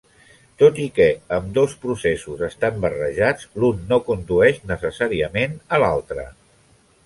Tot 0.61 0.79
i 0.83 0.85
que 0.95 1.05
ambdós 1.37 1.75
processos 1.83 2.41
estan 2.49 2.81
barrejats, 2.87 3.47
l'un 3.61 3.87
no 3.93 4.01
condueix 4.11 4.61
necessàriament 4.75 5.57
a 5.79 5.85
l'altre. 5.85 6.29